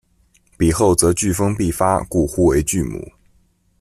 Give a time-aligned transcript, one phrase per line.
[0.57, 3.07] 比候则飓风必发，故呼为飓母。